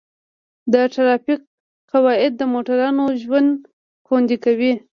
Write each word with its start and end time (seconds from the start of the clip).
د 0.73 0.73
ټرافیک 0.93 1.41
قواعد 1.91 2.31
د 2.37 2.41
موټروانو 2.53 3.03
ژوند 3.21 3.51
خوندي 4.05 4.37
کوي. 4.45 4.73